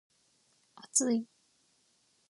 [0.73, 1.27] 厚い